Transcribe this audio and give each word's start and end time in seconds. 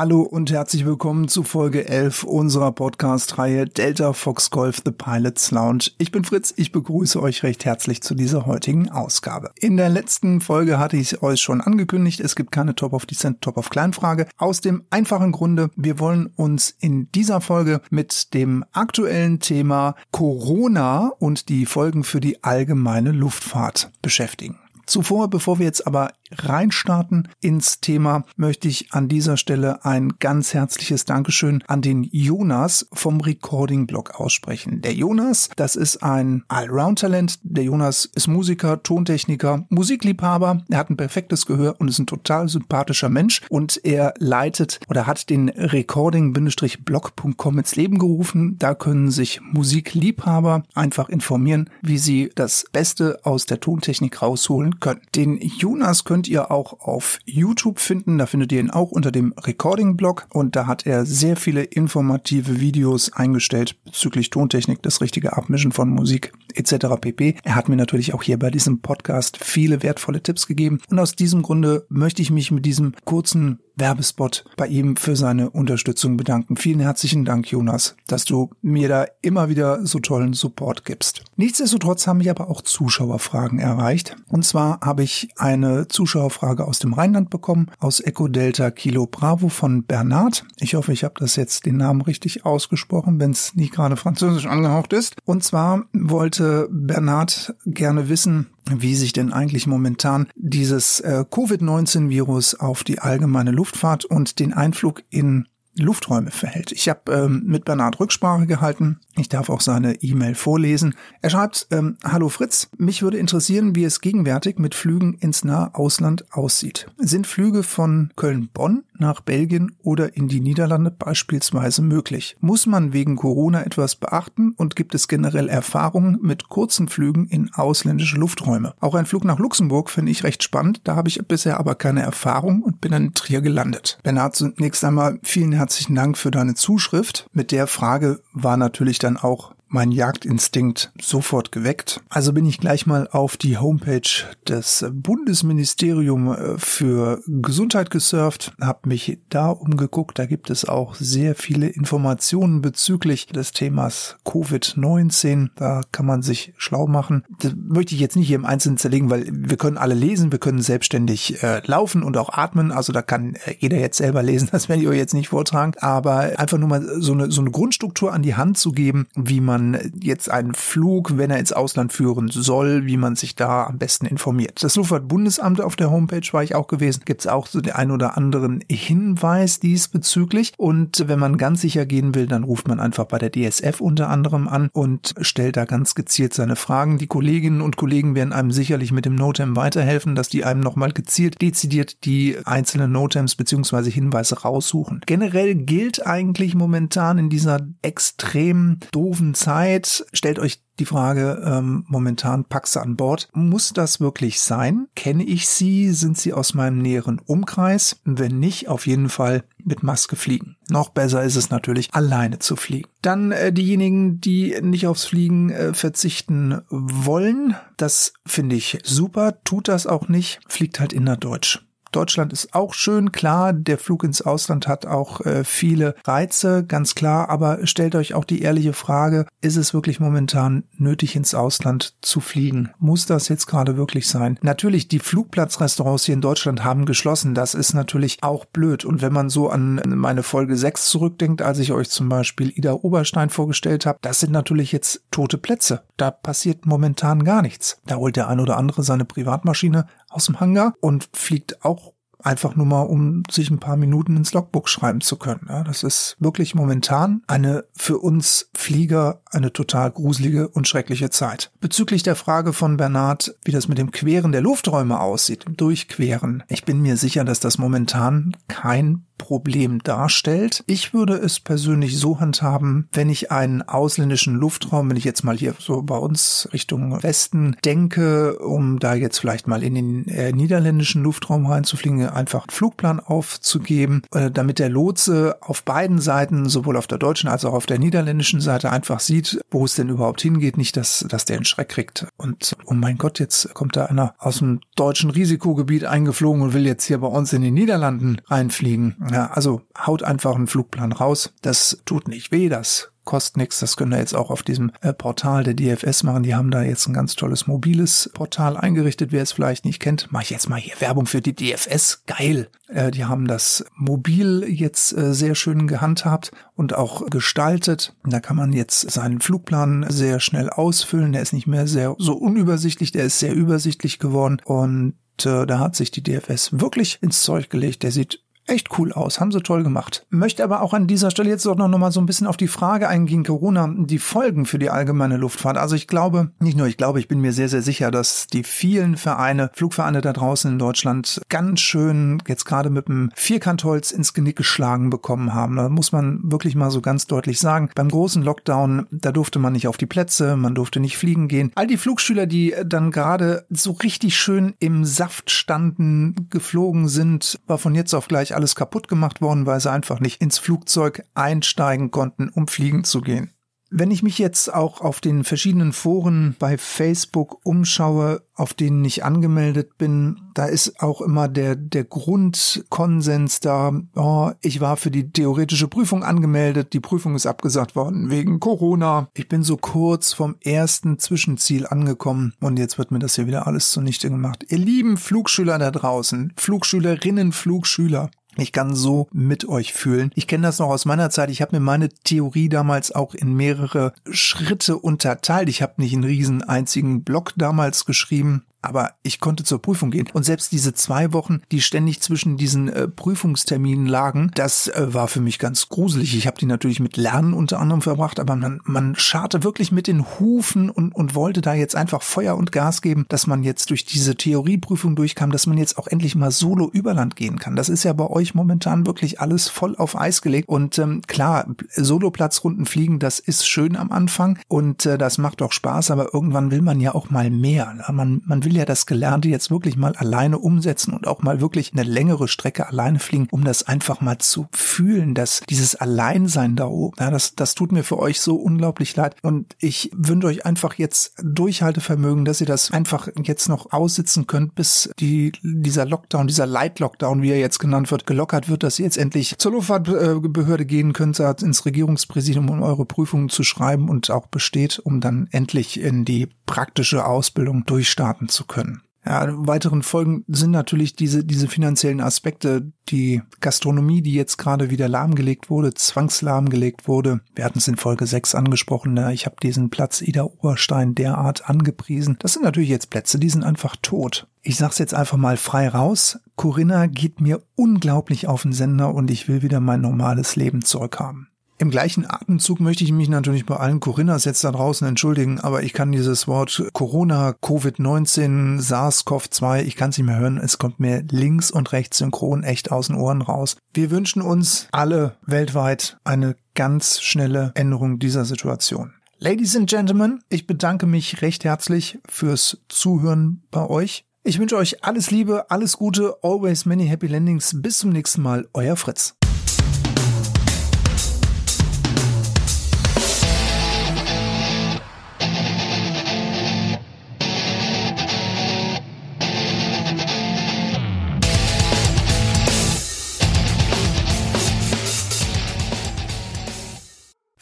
Hallo 0.00 0.22
und 0.22 0.50
herzlich 0.50 0.86
willkommen 0.86 1.28
zu 1.28 1.42
Folge 1.42 1.86
11 1.86 2.24
unserer 2.24 2.72
Podcast-Reihe 2.72 3.66
Delta 3.66 4.14
Fox 4.14 4.48
Golf 4.48 4.80
The 4.82 4.92
Pilots 4.92 5.50
Lounge. 5.50 5.90
Ich 5.98 6.10
bin 6.10 6.24
Fritz, 6.24 6.54
ich 6.56 6.72
begrüße 6.72 7.20
euch 7.20 7.42
recht 7.42 7.66
herzlich 7.66 8.00
zu 8.00 8.14
dieser 8.14 8.46
heutigen 8.46 8.88
Ausgabe. 8.88 9.50
In 9.56 9.76
der 9.76 9.90
letzten 9.90 10.40
Folge 10.40 10.78
hatte 10.78 10.96
ich 10.96 11.22
euch 11.22 11.42
schon 11.42 11.60
angekündigt, 11.60 12.20
es 12.20 12.34
gibt 12.34 12.50
keine 12.50 12.74
Top 12.74 12.94
of 12.94 13.04
Descent, 13.04 13.42
Top 13.42 13.58
of 13.58 13.68
Klein 13.68 13.92
Frage. 13.92 14.26
Aus 14.38 14.62
dem 14.62 14.84
einfachen 14.88 15.32
Grunde, 15.32 15.68
wir 15.76 15.98
wollen 15.98 16.28
uns 16.34 16.74
in 16.80 17.12
dieser 17.12 17.42
Folge 17.42 17.82
mit 17.90 18.32
dem 18.32 18.64
aktuellen 18.72 19.38
Thema 19.38 19.96
Corona 20.12 21.12
und 21.18 21.50
die 21.50 21.66
Folgen 21.66 22.04
für 22.04 22.20
die 22.20 22.42
allgemeine 22.42 23.12
Luftfahrt 23.12 23.90
beschäftigen. 24.00 24.58
Zuvor, 24.90 25.28
bevor 25.28 25.60
wir 25.60 25.66
jetzt 25.66 25.86
aber 25.86 26.10
reinstarten 26.32 27.28
ins 27.40 27.80
Thema, 27.80 28.24
möchte 28.36 28.68
ich 28.68 28.92
an 28.92 29.08
dieser 29.08 29.36
Stelle 29.36 29.84
ein 29.84 30.14
ganz 30.18 30.54
herzliches 30.54 31.04
Dankeschön 31.04 31.62
an 31.66 31.82
den 31.82 32.04
Jonas 32.04 32.86
vom 32.92 33.20
Recording 33.20 33.86
Blog 33.86 34.20
aussprechen. 34.20 34.80
Der 34.82 34.94
Jonas, 34.94 35.50
das 35.56 35.76
ist 35.76 36.02
ein 36.02 36.44
Allround-Talent. 36.48 37.38
Der 37.42 37.64
Jonas 37.64 38.08
ist 38.14 38.28
Musiker, 38.28 38.82
Tontechniker, 38.82 39.66
Musikliebhaber. 39.68 40.62
Er 40.68 40.78
hat 40.78 40.90
ein 40.90 40.96
perfektes 40.96 41.46
Gehör 41.46 41.76
und 41.78 41.88
ist 41.88 41.98
ein 41.98 42.06
total 42.06 42.48
sympathischer 42.48 43.08
Mensch. 43.08 43.42
Und 43.48 43.80
er 43.84 44.14
leitet 44.18 44.80
oder 44.88 45.06
hat 45.06 45.30
den 45.30 45.48
Recording-blog.com 45.48 47.58
ins 47.58 47.76
Leben 47.76 47.98
gerufen. 47.98 48.56
Da 48.58 48.74
können 48.74 49.10
sich 49.10 49.40
Musikliebhaber 49.40 50.64
einfach 50.74 51.08
informieren, 51.08 51.70
wie 51.82 51.98
sie 51.98 52.30
das 52.34 52.64
Beste 52.72 53.20
aus 53.24 53.46
der 53.46 53.60
Tontechnik 53.60 54.22
rausholen 54.22 54.80
können. 54.80 55.00
Den 55.14 55.38
Jonas 55.38 56.04
könnt 56.04 56.19
könnt 56.20 56.28
ihr 56.28 56.50
auch 56.50 56.80
auf 56.80 57.18
YouTube 57.24 57.78
finden. 57.78 58.18
Da 58.18 58.26
findet 58.26 58.52
ihr 58.52 58.60
ihn 58.60 58.68
auch 58.68 58.90
unter 58.90 59.10
dem 59.10 59.32
Recording-Blog. 59.42 60.26
Und 60.28 60.54
da 60.54 60.66
hat 60.66 60.84
er 60.84 61.06
sehr 61.06 61.34
viele 61.34 61.62
informative 61.62 62.60
Videos 62.60 63.10
eingestellt 63.14 63.82
bezüglich 63.86 64.28
Tontechnik, 64.28 64.82
das 64.82 65.00
richtige 65.00 65.34
Abmischen 65.34 65.72
von 65.72 65.88
Musik 65.88 66.34
etc. 66.54 66.88
pp. 67.00 67.36
Er 67.42 67.54
hat 67.54 67.70
mir 67.70 67.76
natürlich 67.76 68.12
auch 68.12 68.22
hier 68.22 68.38
bei 68.38 68.50
diesem 68.50 68.82
Podcast 68.82 69.38
viele 69.42 69.82
wertvolle 69.82 70.22
Tipps 70.22 70.46
gegeben. 70.46 70.80
Und 70.90 70.98
aus 70.98 71.16
diesem 71.16 71.40
Grunde 71.40 71.86
möchte 71.88 72.20
ich 72.20 72.30
mich 72.30 72.50
mit 72.50 72.66
diesem 72.66 72.92
kurzen 73.06 73.60
Werbespot 73.80 74.44
bei 74.56 74.66
ihm 74.68 74.96
für 74.96 75.16
seine 75.16 75.50
Unterstützung 75.50 76.16
bedanken. 76.16 76.56
Vielen 76.56 76.80
herzlichen 76.80 77.24
Dank, 77.24 77.50
Jonas, 77.50 77.96
dass 78.06 78.24
du 78.24 78.50
mir 78.62 78.88
da 78.88 79.06
immer 79.22 79.48
wieder 79.48 79.84
so 79.84 79.98
tollen 79.98 80.34
Support 80.34 80.84
gibst. 80.84 81.24
Nichtsdestotrotz 81.36 82.06
haben 82.06 82.18
mich 82.18 82.30
aber 82.30 82.48
auch 82.48 82.62
Zuschauerfragen 82.62 83.58
erreicht. 83.58 84.16
Und 84.28 84.44
zwar 84.44 84.80
habe 84.80 85.02
ich 85.02 85.30
eine 85.36 85.88
Zuschauerfrage 85.88 86.66
aus 86.66 86.78
dem 86.78 86.92
Rheinland 86.92 87.30
bekommen, 87.30 87.70
aus 87.78 88.00
Echo 88.00 88.28
Delta 88.28 88.70
Kilo 88.70 89.06
Bravo 89.06 89.48
von 89.48 89.82
Bernard. 89.84 90.44
Ich 90.58 90.74
hoffe, 90.74 90.92
ich 90.92 91.02
habe 91.02 91.14
das 91.18 91.36
jetzt 91.36 91.66
den 91.66 91.78
Namen 91.78 92.02
richtig 92.02 92.44
ausgesprochen, 92.44 93.18
wenn 93.18 93.30
es 93.30 93.54
nicht 93.54 93.72
gerade 93.72 93.96
französisch 93.96 94.46
angehaucht 94.46 94.92
ist. 94.92 95.16
Und 95.24 95.42
zwar 95.42 95.84
wollte 95.92 96.68
Bernard 96.70 97.54
gerne 97.64 98.08
wissen, 98.08 98.48
wie 98.78 98.94
sich 98.94 99.12
denn 99.12 99.32
eigentlich 99.32 99.66
momentan 99.66 100.28
dieses 100.34 101.00
äh, 101.00 101.24
Covid-19-Virus 101.28 102.54
auf 102.54 102.84
die 102.84 102.98
allgemeine 102.98 103.50
Luftfahrt 103.50 104.04
und 104.04 104.38
den 104.38 104.52
Einflug 104.52 105.02
in 105.10 105.46
Lufträume 105.78 106.30
verhält. 106.30 106.72
Ich 106.72 106.88
habe 106.88 107.12
ähm, 107.12 107.42
mit 107.46 107.64
Bernhard 107.64 108.00
Rücksprache 108.00 108.46
gehalten. 108.46 109.00
Ich 109.16 109.28
darf 109.28 109.48
auch 109.48 109.60
seine 109.60 110.02
E-Mail 110.02 110.34
vorlesen. 110.34 110.94
Er 111.22 111.30
schreibt, 111.30 111.68
ähm, 111.70 111.96
Hallo 112.04 112.28
Fritz, 112.28 112.68
mich 112.76 113.02
würde 113.02 113.18
interessieren, 113.18 113.74
wie 113.76 113.84
es 113.84 114.00
gegenwärtig 114.00 114.58
mit 114.58 114.74
Flügen 114.74 115.14
ins 115.14 115.44
nahe 115.44 115.74
Ausland 115.74 116.32
aussieht. 116.32 116.86
Sind 116.98 117.26
Flüge 117.26 117.62
von 117.62 118.12
Köln-Bonn 118.16 118.84
nach 119.00 119.20
Belgien 119.20 119.76
oder 119.82 120.16
in 120.16 120.28
die 120.28 120.40
Niederlande 120.40 120.90
beispielsweise 120.90 121.82
möglich? 121.82 122.36
Muss 122.40 122.66
man 122.66 122.92
wegen 122.92 123.16
Corona 123.16 123.62
etwas 123.64 123.96
beachten 123.96 124.52
und 124.56 124.76
gibt 124.76 124.94
es 124.94 125.08
generell 125.08 125.48
Erfahrungen 125.48 126.18
mit 126.22 126.48
kurzen 126.48 126.88
Flügen 126.88 127.26
in 127.26 127.50
ausländische 127.54 128.16
Lufträume? 128.16 128.74
Auch 128.80 128.94
ein 128.94 129.06
Flug 129.06 129.24
nach 129.24 129.38
Luxemburg 129.38 129.90
finde 129.90 130.12
ich 130.12 130.24
recht 130.24 130.42
spannend, 130.42 130.82
da 130.84 130.96
habe 130.96 131.08
ich 131.08 131.20
bisher 131.26 131.58
aber 131.58 131.74
keine 131.74 132.02
Erfahrung 132.02 132.62
und 132.62 132.80
bin 132.80 132.92
in 132.92 133.14
Trier 133.14 133.40
gelandet. 133.40 133.98
Bernhard, 134.02 134.36
zunächst 134.36 134.84
einmal 134.84 135.18
vielen 135.22 135.52
herzlichen 135.52 135.94
Dank 135.94 136.16
für 136.16 136.30
deine 136.30 136.54
Zuschrift. 136.54 137.26
Mit 137.32 137.52
der 137.52 137.66
Frage 137.66 138.20
war 138.32 138.56
natürlich 138.56 138.98
dann 138.98 139.16
auch 139.16 139.54
mein 139.70 139.92
Jagdinstinkt 139.92 140.92
sofort 141.00 141.52
geweckt. 141.52 142.02
Also 142.08 142.32
bin 142.32 142.44
ich 142.44 142.58
gleich 142.58 142.86
mal 142.86 143.08
auf 143.10 143.36
die 143.36 143.56
Homepage 143.56 144.26
des 144.46 144.84
Bundesministerium 144.92 146.32
äh, 146.32 146.58
für 146.58 147.22
Gesundheit 147.26 147.90
gesurft, 147.90 148.52
habe 148.60 148.88
mich 148.88 149.18
da 149.28 149.48
umgeguckt. 149.50 150.18
Da 150.18 150.26
gibt 150.26 150.50
es 150.50 150.64
auch 150.64 150.96
sehr 150.96 151.36
viele 151.36 151.68
Informationen 151.68 152.60
bezüglich 152.60 153.26
des 153.26 153.52
Themas 153.52 154.16
Covid-19. 154.26 155.50
Da 155.54 155.82
kann 155.92 156.06
man 156.06 156.22
sich 156.22 156.52
schlau 156.56 156.88
machen. 156.88 157.24
Das 157.38 157.54
möchte 157.56 157.94
ich 157.94 158.00
jetzt 158.00 158.16
nicht 158.16 158.26
hier 158.26 158.36
im 158.36 158.44
Einzelnen 158.44 158.76
zerlegen, 158.76 159.08
weil 159.08 159.28
wir 159.30 159.56
können 159.56 159.78
alle 159.78 159.94
lesen, 159.94 160.32
wir 160.32 160.40
können 160.40 160.62
selbstständig 160.62 161.42
äh, 161.44 161.62
laufen 161.64 162.02
und 162.02 162.16
auch 162.16 162.30
atmen. 162.30 162.72
Also 162.72 162.92
da 162.92 163.02
kann 163.02 163.34
äh, 163.44 163.54
jeder 163.60 163.78
jetzt 163.78 163.98
selber 163.98 164.22
lesen, 164.24 164.48
das 164.52 164.68
werde 164.68 164.82
ich 164.82 164.88
euch 164.88 164.98
jetzt 164.98 165.14
nicht 165.14 165.28
vortragen. 165.28 165.74
Aber 165.78 166.38
einfach 166.38 166.58
nur 166.58 166.68
mal 166.68 167.00
so 167.00 167.12
eine, 167.12 167.30
so 167.30 167.40
eine 167.40 167.52
Grundstruktur 167.52 168.12
an 168.12 168.22
die 168.22 168.34
Hand 168.34 168.58
zu 168.58 168.72
geben, 168.72 169.06
wie 169.14 169.40
man 169.40 169.59
man 169.60 169.92
jetzt 170.00 170.30
einen 170.30 170.54
Flug, 170.54 171.16
wenn 171.16 171.30
er 171.30 171.38
ins 171.38 171.52
Ausland 171.52 171.92
führen 171.92 172.28
soll, 172.28 172.86
wie 172.86 172.96
man 172.96 173.16
sich 173.16 173.34
da 173.34 173.66
am 173.66 173.78
besten 173.78 174.06
informiert. 174.06 174.62
Das 174.62 174.76
Luftfahrtbundesamt 174.76 175.60
auf 175.60 175.76
der 175.76 175.90
Homepage 175.90 176.26
war 176.32 176.42
ich 176.42 176.54
auch 176.54 176.66
gewesen, 176.66 177.02
gibt 177.04 177.20
es 177.20 177.26
auch 177.26 177.46
so 177.46 177.60
den 177.60 177.72
ein 177.72 177.90
oder 177.90 178.16
anderen 178.16 178.62
Hinweis 178.70 179.60
diesbezüglich. 179.60 180.52
Und 180.56 181.04
wenn 181.08 181.18
man 181.18 181.36
ganz 181.36 181.60
sicher 181.60 181.86
gehen 181.86 182.14
will, 182.14 182.26
dann 182.26 182.44
ruft 182.44 182.68
man 182.68 182.80
einfach 182.80 183.04
bei 183.04 183.18
der 183.18 183.30
DSF 183.30 183.80
unter 183.80 184.08
anderem 184.08 184.48
an 184.48 184.70
und 184.72 185.14
stellt 185.20 185.56
da 185.56 185.64
ganz 185.64 185.94
gezielt 185.94 186.34
seine 186.34 186.56
Fragen. 186.56 186.98
Die 186.98 187.06
Kolleginnen 187.06 187.60
und 187.60 187.76
Kollegen 187.76 188.14
werden 188.14 188.32
einem 188.32 188.50
sicherlich 188.50 188.92
mit 188.92 189.04
dem 189.04 189.14
NOTAM 189.14 189.56
weiterhelfen, 189.56 190.14
dass 190.14 190.28
die 190.28 190.44
einem 190.44 190.60
nochmal 190.60 190.92
gezielt 190.92 191.40
dezidiert 191.40 192.04
die 192.04 192.38
einzelnen 192.44 192.92
NOTAMs 192.92 193.34
beziehungsweise 193.34 193.90
Hinweise 193.90 194.40
raussuchen. 194.40 195.02
Generell 195.06 195.54
gilt 195.54 196.06
eigentlich 196.06 196.54
momentan 196.54 197.18
in 197.18 197.30
dieser 197.30 197.60
extrem 197.82 198.78
doofen 198.92 199.34
Zeit, 199.34 199.49
Zeit. 199.50 200.06
Stellt 200.12 200.38
euch 200.38 200.62
die 200.78 200.86
Frage, 200.86 201.42
ähm, 201.44 201.84
momentan 201.88 202.44
Paxe 202.44 202.80
an 202.80 202.94
Bord. 202.94 203.28
Muss 203.32 203.72
das 203.72 203.98
wirklich 203.98 204.40
sein? 204.40 204.86
Kenne 204.94 205.24
ich 205.24 205.48
sie? 205.48 205.90
Sind 205.90 206.16
sie 206.16 206.32
aus 206.32 206.54
meinem 206.54 206.78
näheren 206.78 207.18
Umkreis? 207.18 208.00
Wenn 208.04 208.38
nicht, 208.38 208.68
auf 208.68 208.86
jeden 208.86 209.08
Fall 209.08 209.42
mit 209.58 209.82
Maske 209.82 210.14
fliegen. 210.14 210.56
Noch 210.68 210.90
besser 210.90 211.24
ist 211.24 211.34
es 211.34 211.50
natürlich, 211.50 211.92
alleine 211.92 212.38
zu 212.38 212.54
fliegen. 212.54 212.88
Dann 213.02 213.32
äh, 213.32 213.52
diejenigen, 213.52 214.20
die 214.20 214.56
nicht 214.62 214.86
aufs 214.86 215.04
Fliegen 215.04 215.50
äh, 215.50 215.74
verzichten 215.74 216.60
wollen. 216.70 217.56
Das 217.76 218.12
finde 218.24 218.54
ich 218.54 218.78
super. 218.84 219.42
Tut 219.42 219.66
das 219.66 219.88
auch 219.88 220.08
nicht. 220.08 220.38
Fliegt 220.46 220.78
halt 220.78 220.92
innerdeutsch. 220.92 221.58
Deutschland 221.92 222.32
ist 222.32 222.54
auch 222.54 222.74
schön, 222.74 223.12
klar, 223.12 223.52
der 223.52 223.78
Flug 223.78 224.04
ins 224.04 224.22
Ausland 224.22 224.68
hat 224.68 224.86
auch 224.86 225.20
äh, 225.22 225.44
viele 225.44 225.94
Reize, 226.04 226.64
ganz 226.64 226.94
klar, 226.94 227.28
aber 227.28 227.66
stellt 227.66 227.94
euch 227.94 228.14
auch 228.14 228.24
die 228.24 228.42
ehrliche 228.42 228.72
Frage, 228.72 229.26
ist 229.40 229.56
es 229.56 229.74
wirklich 229.74 230.00
momentan 230.00 230.64
nötig 230.76 231.16
ins 231.16 231.34
Ausland 231.34 231.94
zu 232.00 232.20
fliegen? 232.20 232.70
Muss 232.78 233.06
das 233.06 233.28
jetzt 233.28 233.46
gerade 233.46 233.76
wirklich 233.76 234.08
sein? 234.08 234.38
Natürlich, 234.42 234.88
die 234.88 234.98
Flugplatzrestaurants 234.98 236.04
hier 236.04 236.14
in 236.14 236.20
Deutschland 236.20 236.64
haben 236.64 236.84
geschlossen, 236.84 237.34
das 237.34 237.54
ist 237.54 237.74
natürlich 237.74 238.18
auch 238.22 238.44
blöd 238.44 238.84
und 238.84 239.02
wenn 239.02 239.12
man 239.12 239.28
so 239.28 239.50
an 239.50 239.82
meine 239.86 240.22
Folge 240.22 240.56
6 240.56 240.88
zurückdenkt, 240.88 241.42
als 241.42 241.58
ich 241.58 241.72
euch 241.72 241.90
zum 241.90 242.08
Beispiel 242.08 242.52
Ida 242.54 242.72
Oberstein 242.72 243.30
vorgestellt 243.30 243.86
habe, 243.86 243.98
das 244.02 244.20
sind 244.20 244.32
natürlich 244.32 244.72
jetzt 244.72 245.02
tote 245.10 245.38
Plätze. 245.38 245.82
Da 245.96 246.10
passiert 246.10 246.66
momentan 246.66 247.24
gar 247.24 247.42
nichts. 247.42 247.78
Da 247.86 247.96
holt 247.96 248.16
der 248.16 248.28
ein 248.28 248.40
oder 248.40 248.56
andere 248.56 248.82
seine 248.82 249.04
Privatmaschine 249.04 249.86
aus 250.10 250.26
dem 250.26 250.40
Hangar 250.40 250.74
und 250.80 251.08
fliegt 251.12 251.64
auch 251.64 251.79
einfach 252.24 252.56
nur 252.56 252.66
mal, 252.66 252.82
um 252.82 253.22
sich 253.30 253.50
ein 253.50 253.60
paar 253.60 253.76
Minuten 253.76 254.16
ins 254.16 254.32
Logbook 254.32 254.68
schreiben 254.68 255.00
zu 255.00 255.16
können. 255.16 255.46
Ja, 255.48 255.64
das 255.64 255.82
ist 255.82 256.16
wirklich 256.18 256.54
momentan 256.54 257.22
eine 257.26 257.64
für 257.74 257.98
uns 257.98 258.50
Flieger 258.54 259.22
eine 259.30 259.52
total 259.52 259.90
gruselige 259.90 260.48
und 260.48 260.68
schreckliche 260.68 261.10
Zeit. 261.10 261.50
Bezüglich 261.60 262.02
der 262.02 262.16
Frage 262.16 262.52
von 262.52 262.76
Bernhard, 262.76 263.34
wie 263.44 263.52
das 263.52 263.68
mit 263.68 263.78
dem 263.78 263.90
Queren 263.90 264.32
der 264.32 264.42
Lufträume 264.42 265.00
aussieht, 265.00 265.44
Durchqueren. 265.56 266.42
Ich 266.48 266.64
bin 266.64 266.80
mir 266.80 266.96
sicher, 266.96 267.24
dass 267.24 267.40
das 267.40 267.58
momentan 267.58 268.36
kein 268.48 269.04
Problem 269.20 269.82
darstellt. 269.82 270.64
Ich 270.66 270.94
würde 270.94 271.12
es 271.12 271.40
persönlich 271.40 271.98
so 271.98 272.20
handhaben, 272.20 272.88
wenn 272.92 273.10
ich 273.10 273.30
einen 273.30 273.60
ausländischen 273.60 274.34
Luftraum, 274.34 274.88
wenn 274.88 274.96
ich 274.96 275.04
jetzt 275.04 275.24
mal 275.24 275.36
hier 275.36 275.54
so 275.58 275.82
bei 275.82 275.98
uns 275.98 276.48
Richtung 276.54 277.02
Westen 277.02 277.54
denke, 277.62 278.38
um 278.38 278.78
da 278.78 278.94
jetzt 278.94 279.18
vielleicht 279.18 279.46
mal 279.46 279.62
in 279.62 279.74
den 279.74 280.08
äh, 280.08 280.32
niederländischen 280.32 281.02
Luftraum 281.02 281.44
reinzufliegen, 281.44 282.08
einfach 282.08 282.44
einen 282.44 282.50
Flugplan 282.50 282.98
aufzugeben, 282.98 284.02
äh, 284.14 284.30
damit 284.30 284.58
der 284.58 284.70
Lotse 284.70 285.36
auf 285.42 285.64
beiden 285.64 285.98
Seiten, 285.98 286.48
sowohl 286.48 286.78
auf 286.78 286.86
der 286.86 286.98
deutschen 286.98 287.28
als 287.28 287.44
auch 287.44 287.52
auf 287.52 287.66
der 287.66 287.78
niederländischen 287.78 288.40
Seite, 288.40 288.70
einfach 288.70 289.00
sieht, 289.00 289.38
wo 289.50 289.66
es 289.66 289.74
denn 289.74 289.90
überhaupt 289.90 290.22
hingeht, 290.22 290.56
nicht, 290.56 290.78
dass, 290.78 291.04
dass 291.06 291.26
der 291.26 291.36
einen 291.36 291.44
Schreck 291.44 291.68
kriegt. 291.68 292.06
Und 292.16 292.56
oh 292.64 292.74
mein 292.74 292.96
Gott, 292.96 293.18
jetzt 293.18 293.52
kommt 293.52 293.76
da 293.76 293.84
einer 293.84 294.14
aus 294.18 294.38
dem 294.38 294.60
deutschen 294.76 295.10
Risikogebiet 295.10 295.84
eingeflogen 295.84 296.40
und 296.40 296.54
will 296.54 296.66
jetzt 296.66 296.84
hier 296.84 296.98
bei 296.98 297.08
uns 297.08 297.34
in 297.34 297.42
den 297.42 297.52
Niederlanden 297.52 298.22
reinfliegen 298.26 298.96
Ja, 299.10 299.26
also 299.28 299.62
haut 299.78 300.02
einfach 300.02 300.34
einen 300.34 300.46
Flugplan 300.46 300.92
raus. 300.92 301.32
Das 301.42 301.82
tut 301.84 302.08
nicht 302.08 302.32
weh, 302.32 302.48
das 302.48 302.92
kostet 303.04 303.38
nichts. 303.38 303.58
Das 303.58 303.76
können 303.76 303.90
wir 303.90 303.98
jetzt 303.98 304.14
auch 304.14 304.30
auf 304.30 304.42
diesem 304.42 304.70
äh, 304.82 304.92
Portal 304.92 305.42
der 305.42 305.54
DFS 305.54 306.04
machen. 306.04 306.22
Die 306.22 306.34
haben 306.34 306.50
da 306.50 306.62
jetzt 306.62 306.86
ein 306.86 306.92
ganz 306.92 307.16
tolles 307.16 307.46
mobiles 307.46 308.10
Portal 308.14 308.56
eingerichtet. 308.56 309.10
Wer 309.10 309.22
es 309.22 309.32
vielleicht 309.32 309.64
nicht 309.64 309.80
kennt, 309.80 310.12
mache 310.12 310.24
ich 310.24 310.30
jetzt 310.30 310.48
mal 310.48 310.60
hier 310.60 310.80
Werbung 310.80 311.06
für 311.06 311.20
die 311.20 311.34
DFS. 311.34 312.04
Geil. 312.06 312.48
Äh, 312.68 312.92
die 312.92 313.06
haben 313.06 313.26
das 313.26 313.64
mobil 313.74 314.44
jetzt 314.46 314.96
äh, 314.96 315.12
sehr 315.12 315.34
schön 315.34 315.66
gehandhabt 315.66 316.30
und 316.54 316.74
auch 316.74 317.06
gestaltet. 317.06 317.96
Da 318.04 318.20
kann 318.20 318.36
man 318.36 318.52
jetzt 318.52 318.88
seinen 318.90 319.20
Flugplan 319.20 319.86
sehr 319.88 320.20
schnell 320.20 320.48
ausfüllen. 320.48 321.12
Der 321.12 321.22
ist 321.22 321.32
nicht 321.32 321.48
mehr 321.48 321.66
sehr 321.66 321.96
so 321.98 322.14
unübersichtlich, 322.14 322.92
der 322.92 323.04
ist 323.06 323.18
sehr 323.18 323.34
übersichtlich 323.34 323.98
geworden 323.98 324.40
und 324.44 324.94
da 325.22 325.58
hat 325.58 325.76
sich 325.76 325.90
die 325.90 326.02
DFS 326.02 326.60
wirklich 326.60 327.02
ins 327.02 327.20
Zeug 327.20 327.50
gelegt. 327.50 327.82
Der 327.82 327.92
sieht 327.92 328.22
echt 328.46 328.78
cool 328.78 328.92
aus, 328.92 329.20
haben 329.20 329.32
sie 329.32 329.40
toll 329.40 329.62
gemacht. 329.62 330.06
Möchte 330.10 330.44
aber 330.44 330.62
auch 330.62 330.74
an 330.74 330.86
dieser 330.86 331.10
Stelle 331.10 331.30
jetzt 331.30 331.46
doch 331.46 331.56
noch 331.56 331.68
mal 331.68 331.92
so 331.92 332.00
ein 332.00 332.06
bisschen 332.06 332.26
auf 332.26 332.36
die 332.36 332.48
Frage 332.48 332.88
eingehen, 332.88 333.24
Corona, 333.24 333.72
die 333.76 333.98
Folgen 333.98 334.46
für 334.46 334.58
die 334.58 334.70
allgemeine 334.70 335.16
Luftfahrt. 335.16 335.56
Also 335.56 335.76
ich 335.76 335.86
glaube, 335.86 336.30
nicht 336.40 336.56
nur 336.56 336.66
ich 336.66 336.76
glaube, 336.76 336.98
ich 336.98 337.08
bin 337.08 337.20
mir 337.20 337.32
sehr, 337.32 337.48
sehr 337.48 337.62
sicher, 337.62 337.90
dass 337.90 338.26
die 338.26 338.42
vielen 338.42 338.96
Vereine, 338.96 339.50
Flugvereine 339.54 340.00
da 340.00 340.12
draußen 340.12 340.50
in 340.52 340.58
Deutschland 340.58 341.20
ganz 341.28 341.60
schön 341.60 342.22
jetzt 342.26 342.44
gerade 342.44 342.70
mit 342.70 342.88
dem 342.88 343.10
Vierkantholz 343.14 343.90
ins 343.92 344.14
Genick 344.14 344.36
geschlagen 344.36 344.90
bekommen 344.90 345.34
haben. 345.34 345.56
Da 345.56 345.68
muss 345.68 345.92
man 345.92 346.20
wirklich 346.24 346.54
mal 346.54 346.70
so 346.70 346.80
ganz 346.80 347.06
deutlich 347.06 347.40
sagen. 347.40 347.70
Beim 347.74 347.88
großen 347.88 348.22
Lockdown, 348.22 348.86
da 348.90 349.12
durfte 349.12 349.38
man 349.38 349.52
nicht 349.52 349.68
auf 349.68 349.76
die 349.76 349.86
Plätze, 349.86 350.36
man 350.36 350.54
durfte 350.54 350.80
nicht 350.80 350.98
fliegen 350.98 351.28
gehen. 351.28 351.52
All 351.54 351.66
die 351.66 351.76
Flugschüler, 351.76 352.26
die 352.26 352.54
dann 352.64 352.90
gerade 352.90 353.46
so 353.50 353.72
richtig 353.72 354.16
schön 354.16 354.54
im 354.58 354.84
Saft 354.84 355.30
standen, 355.30 356.28
geflogen 356.30 356.88
sind, 356.88 357.38
war 357.46 357.58
von 357.58 357.74
jetzt 357.74 357.94
auf 357.94 358.08
gleich 358.08 358.29
alles 358.34 358.54
kaputt 358.54 358.88
gemacht 358.88 359.20
worden, 359.20 359.46
weil 359.46 359.60
sie 359.60 359.70
einfach 359.70 360.00
nicht 360.00 360.20
ins 360.20 360.38
Flugzeug 360.38 361.02
einsteigen 361.14 361.90
konnten, 361.90 362.28
um 362.28 362.48
fliegen 362.48 362.84
zu 362.84 363.00
gehen. 363.00 363.32
Wenn 363.72 363.92
ich 363.92 364.02
mich 364.02 364.18
jetzt 364.18 364.52
auch 364.52 364.80
auf 364.80 365.00
den 365.00 365.22
verschiedenen 365.22 365.72
Foren 365.72 366.34
bei 366.40 366.58
Facebook 366.58 367.46
umschaue, 367.46 368.20
auf 368.34 368.52
denen 368.52 368.84
ich 368.84 369.04
angemeldet 369.04 369.78
bin, 369.78 370.20
da 370.34 370.46
ist 370.46 370.82
auch 370.82 371.00
immer 371.00 371.28
der, 371.28 371.54
der 371.54 371.84
Grundkonsens 371.84 373.38
da, 373.38 373.72
oh, 373.94 374.32
ich 374.40 374.60
war 374.60 374.76
für 374.76 374.90
die 374.90 375.12
theoretische 375.12 375.68
Prüfung 375.68 376.02
angemeldet, 376.02 376.72
die 376.72 376.80
Prüfung 376.80 377.14
ist 377.14 377.26
abgesagt 377.26 377.76
worden 377.76 378.10
wegen 378.10 378.40
Corona. 378.40 379.08
Ich 379.14 379.28
bin 379.28 379.44
so 379.44 379.56
kurz 379.56 380.12
vom 380.14 380.34
ersten 380.40 380.98
Zwischenziel 380.98 381.64
angekommen 381.64 382.34
und 382.40 382.58
jetzt 382.58 382.76
wird 382.76 382.90
mir 382.90 382.98
das 382.98 383.14
hier 383.14 383.28
wieder 383.28 383.46
alles 383.46 383.70
zunichte 383.70 384.10
gemacht. 384.10 384.44
Ihr 384.48 384.58
lieben 384.58 384.96
Flugschüler 384.96 385.60
da 385.60 385.70
draußen, 385.70 386.32
Flugschülerinnen, 386.36 387.30
Flugschüler, 387.30 388.10
ich 388.40 388.52
kann 388.52 388.74
so 388.74 389.08
mit 389.12 389.48
euch 389.48 389.72
fühlen. 389.72 390.10
Ich 390.14 390.26
kenne 390.26 390.46
das 390.46 390.58
noch 390.58 390.68
aus 390.68 390.84
meiner 390.84 391.10
Zeit. 391.10 391.30
Ich 391.30 391.42
habe 391.42 391.56
mir 391.56 391.60
meine 391.60 391.88
Theorie 391.88 392.48
damals 392.48 392.92
auch 392.94 393.14
in 393.14 393.34
mehrere 393.34 393.92
Schritte 394.10 394.76
unterteilt. 394.78 395.48
Ich 395.48 395.62
habe 395.62 395.74
nicht 395.76 395.94
einen 395.94 396.04
riesen 396.04 396.42
einzigen 396.42 397.04
Block 397.04 397.32
damals 397.36 397.84
geschrieben, 397.84 398.44
aber 398.62 398.92
ich 399.02 399.20
konnte 399.20 399.44
zur 399.44 399.62
Prüfung 399.62 399.90
gehen. 399.90 400.08
Und 400.12 400.24
selbst 400.24 400.52
diese 400.52 400.74
zwei 400.74 401.12
Wochen, 401.12 401.42
die 401.50 401.60
ständig 401.60 402.00
zwischen 402.00 402.36
diesen 402.36 402.68
äh, 402.68 402.88
Prüfungsterminen 402.88 403.86
lagen, 403.86 404.30
das 404.34 404.68
äh, 404.68 404.92
war 404.92 405.08
für 405.08 405.20
mich 405.20 405.38
ganz 405.38 405.68
gruselig. 405.68 406.16
Ich 406.16 406.26
habe 406.26 406.38
die 406.38 406.46
natürlich 406.46 406.80
mit 406.80 406.96
Lernen 406.96 407.34
unter 407.34 407.58
anderem 407.58 407.82
verbracht, 407.82 408.20
aber 408.20 408.36
man, 408.36 408.60
man 408.64 408.94
scharte 408.96 409.42
wirklich 409.42 409.72
mit 409.72 409.86
den 409.86 410.04
Hufen 410.18 410.70
und, 410.70 410.94
und 410.94 411.14
wollte 411.14 411.40
da 411.40 411.54
jetzt 411.54 411.76
einfach 411.76 412.02
Feuer 412.02 412.36
und 412.36 412.52
Gas 412.52 412.82
geben, 412.82 413.06
dass 413.08 413.26
man 413.26 413.42
jetzt 413.42 413.70
durch 413.70 413.84
diese 413.84 414.16
Theorieprüfung 414.16 414.96
durchkam, 414.96 415.32
dass 415.32 415.46
man 415.46 415.58
jetzt 415.58 415.78
auch 415.78 415.86
endlich 415.86 416.14
mal 416.14 416.30
solo 416.30 416.68
Überland 416.72 417.16
gehen 417.16 417.38
kann. 417.38 417.56
Das 417.56 417.68
ist 417.68 417.84
ja 417.84 417.92
bei 417.92 418.06
euch 418.06 418.34
momentan 418.34 418.86
wirklich 418.86 419.20
alles 419.20 419.48
voll 419.48 419.76
auf 419.76 419.98
Eis 419.98 420.22
gelegt. 420.22 420.48
Und 420.48 420.78
ähm, 420.78 421.02
klar, 421.06 421.46
Soloplatzrunden 421.70 422.66
fliegen, 422.66 422.98
das 422.98 423.18
ist 423.18 423.48
schön 423.48 423.76
am 423.76 423.90
Anfang 423.90 424.38
und 424.48 424.86
äh, 424.86 424.98
das 424.98 425.18
macht 425.18 425.42
auch 425.42 425.52
Spaß, 425.52 425.90
aber 425.90 426.12
irgendwann 426.12 426.50
will 426.50 426.62
man 426.62 426.80
ja 426.80 426.94
auch 426.94 427.10
mal 427.10 427.30
mehr. 427.30 427.74
Man, 427.90 428.22
man 428.26 428.44
will 428.44 428.49
will 428.50 428.56
ja 428.56 428.64
das 428.64 428.86
Gelernte 428.86 429.28
jetzt 429.28 429.52
wirklich 429.52 429.76
mal 429.76 429.94
alleine 429.94 430.36
umsetzen 430.38 430.92
und 430.92 431.06
auch 431.06 431.22
mal 431.22 431.40
wirklich 431.40 431.72
eine 431.72 431.84
längere 431.84 432.26
Strecke 432.26 432.66
alleine 432.66 432.98
fliegen, 432.98 433.28
um 433.30 433.44
das 433.44 433.62
einfach 433.62 434.00
mal 434.00 434.18
zu 434.18 434.48
fühlen, 434.70 435.14
dass 435.14 435.40
dieses 435.48 435.74
Alleinsein 435.74 436.56
da 436.56 436.66
oben, 436.66 436.96
ja, 436.98 437.10
das, 437.10 437.34
das 437.34 437.54
tut 437.54 437.72
mir 437.72 437.82
für 437.82 437.98
euch 437.98 438.20
so 438.20 438.36
unglaublich 438.36 438.94
leid. 438.96 439.16
Und 439.22 439.56
ich 439.58 439.90
wünsche 439.94 440.28
euch 440.28 440.46
einfach 440.46 440.74
jetzt 440.74 441.14
Durchhaltevermögen, 441.22 442.24
dass 442.24 442.40
ihr 442.40 442.46
das 442.46 442.70
einfach 442.70 443.08
jetzt 443.22 443.48
noch 443.48 443.72
aussitzen 443.72 444.26
könnt, 444.26 444.54
bis 444.54 444.90
die, 444.98 445.32
dieser 445.42 445.84
Lockdown, 445.84 446.26
dieser 446.26 446.46
Light-Lockdown, 446.46 447.22
wie 447.22 447.30
er 447.30 447.38
jetzt 447.38 447.58
genannt 447.58 447.90
wird, 447.90 448.06
gelockert 448.06 448.48
wird, 448.48 448.62
dass 448.62 448.78
ihr 448.78 448.84
jetzt 448.84 448.98
endlich 448.98 449.36
zur 449.38 449.52
Luftfahrtbehörde 449.52 450.66
gehen 450.66 450.92
könnt, 450.92 451.18
ins 451.20 451.64
Regierungspräsidium, 451.66 452.48
um 452.48 452.62
eure 452.62 452.86
Prüfungen 452.86 453.28
zu 453.28 453.42
schreiben 453.42 453.88
und 453.88 454.10
auch 454.10 454.26
besteht, 454.26 454.78
um 454.78 455.00
dann 455.00 455.28
endlich 455.32 455.80
in 455.80 456.04
die 456.04 456.28
praktische 456.46 457.04
Ausbildung 457.04 457.64
durchstarten 457.66 458.28
zu 458.28 458.44
können. 458.44 458.82
Ja, 459.04 459.26
weiteren 459.46 459.82
Folgen 459.82 460.24
sind 460.28 460.50
natürlich 460.50 460.94
diese, 460.94 461.24
diese 461.24 461.48
finanziellen 461.48 462.02
Aspekte, 462.02 462.70
die 462.90 463.22
Gastronomie, 463.40 464.02
die 464.02 464.12
jetzt 464.12 464.36
gerade 464.36 464.68
wieder 464.68 464.88
lahmgelegt 464.88 465.48
wurde, 465.48 465.72
zwangslahmgelegt 465.72 466.86
wurde. 466.86 467.20
Wir 467.34 467.44
hatten 467.44 467.58
es 467.58 467.68
in 467.68 467.76
Folge 467.76 468.06
6 468.06 468.34
angesprochen, 468.34 468.92
ne? 468.92 469.14
ich 469.14 469.24
habe 469.24 469.36
diesen 469.42 469.70
Platz 469.70 470.02
Ida 470.02 470.24
Oberstein 470.24 470.94
derart 470.94 471.48
angepriesen. 471.48 472.16
Das 472.18 472.34
sind 472.34 472.42
natürlich 472.42 472.68
jetzt 472.68 472.90
Plätze, 472.90 473.18
die 473.18 473.30
sind 473.30 473.42
einfach 473.42 473.76
tot. 473.80 474.26
Ich 474.42 474.56
sag's 474.56 474.78
jetzt 474.78 474.94
einfach 474.94 475.16
mal 475.16 475.38
frei 475.38 475.68
raus. 475.68 476.18
Corinna 476.36 476.86
geht 476.86 477.22
mir 477.22 477.42
unglaublich 477.56 478.26
auf 478.26 478.42
den 478.42 478.52
Sender 478.52 478.94
und 478.94 479.10
ich 479.10 479.28
will 479.28 479.40
wieder 479.42 479.60
mein 479.60 479.80
normales 479.80 480.36
Leben 480.36 480.62
zurückhaben. 480.62 481.29
Im 481.60 481.70
gleichen 481.70 482.06
Atemzug 482.08 482.58
möchte 482.58 482.84
ich 482.84 482.90
mich 482.90 483.10
natürlich 483.10 483.44
bei 483.44 483.56
allen 483.56 483.80
Corinnas 483.80 484.24
jetzt 484.24 484.42
da 484.44 484.50
draußen 484.50 484.88
entschuldigen, 484.88 485.40
aber 485.40 485.62
ich 485.62 485.74
kann 485.74 485.92
dieses 485.92 486.26
Wort 486.26 486.70
Corona, 486.72 487.34
Covid-19, 487.42 488.62
SARS-CoV-2, 488.62 489.64
ich 489.64 489.76
kann 489.76 489.90
es 489.90 489.98
nicht 489.98 490.06
mehr 490.06 490.18
hören. 490.18 490.38
Es 490.38 490.56
kommt 490.56 490.80
mir 490.80 491.04
links 491.10 491.50
und 491.50 491.72
rechts 491.72 491.98
synchron 491.98 492.44
echt 492.44 492.72
aus 492.72 492.86
den 492.86 492.96
Ohren 492.96 493.20
raus. 493.20 493.58
Wir 493.74 493.90
wünschen 493.90 494.22
uns 494.22 494.68
alle 494.72 495.18
weltweit 495.26 495.98
eine 496.02 496.34
ganz 496.54 497.02
schnelle 497.02 497.52
Änderung 497.54 497.98
dieser 497.98 498.24
Situation. 498.24 498.94
Ladies 499.18 499.54
and 499.54 499.68
Gentlemen, 499.68 500.22
ich 500.30 500.46
bedanke 500.46 500.86
mich 500.86 501.20
recht 501.20 501.44
herzlich 501.44 501.98
fürs 502.08 502.56
Zuhören 502.70 503.42
bei 503.50 503.68
euch. 503.68 504.06
Ich 504.24 504.38
wünsche 504.38 504.56
euch 504.56 504.82
alles 504.82 505.10
Liebe, 505.10 505.50
alles 505.50 505.76
Gute, 505.76 506.14
always 506.22 506.64
many 506.64 506.86
happy 506.86 507.06
landings. 507.06 507.54
Bis 507.60 507.80
zum 507.80 507.90
nächsten 507.90 508.22
Mal, 508.22 508.48
euer 508.54 508.76
Fritz. 508.76 509.14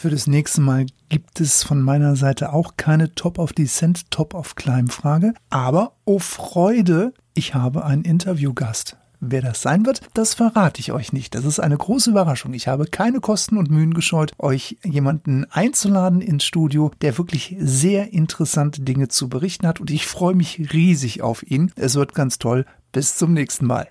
Für 0.00 0.10
das 0.10 0.28
nächste 0.28 0.60
Mal 0.60 0.86
gibt 1.08 1.40
es 1.40 1.64
von 1.64 1.82
meiner 1.82 2.14
Seite 2.14 2.52
auch 2.52 2.76
keine 2.76 3.16
Top 3.16 3.36
of 3.36 3.52
Descent, 3.52 4.12
Top 4.12 4.32
of 4.32 4.54
Climb 4.54 4.92
Frage. 4.92 5.34
Aber, 5.50 5.96
oh 6.04 6.20
Freude, 6.20 7.12
ich 7.34 7.56
habe 7.56 7.84
einen 7.84 8.04
Interviewgast. 8.04 8.96
Wer 9.18 9.42
das 9.42 9.60
sein 9.60 9.84
wird, 9.86 10.02
das 10.14 10.34
verrate 10.34 10.78
ich 10.78 10.92
euch 10.92 11.12
nicht. 11.12 11.34
Das 11.34 11.44
ist 11.44 11.58
eine 11.58 11.76
große 11.76 12.10
Überraschung. 12.10 12.54
Ich 12.54 12.68
habe 12.68 12.84
keine 12.84 13.18
Kosten 13.18 13.56
und 13.56 13.72
Mühen 13.72 13.92
gescheut, 13.92 14.30
euch 14.38 14.78
jemanden 14.84 15.46
einzuladen 15.50 16.20
ins 16.20 16.44
Studio, 16.44 16.92
der 17.02 17.18
wirklich 17.18 17.56
sehr 17.58 18.12
interessante 18.12 18.82
Dinge 18.82 19.08
zu 19.08 19.28
berichten 19.28 19.66
hat. 19.66 19.80
Und 19.80 19.90
ich 19.90 20.06
freue 20.06 20.36
mich 20.36 20.72
riesig 20.72 21.22
auf 21.22 21.42
ihn. 21.42 21.72
Es 21.74 21.96
wird 21.96 22.14
ganz 22.14 22.38
toll. 22.38 22.66
Bis 22.92 23.16
zum 23.16 23.32
nächsten 23.32 23.66
Mal. 23.66 23.88